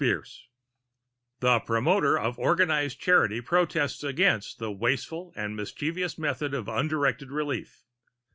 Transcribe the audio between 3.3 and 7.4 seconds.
protests against "the wasteful and mischievous method of undirected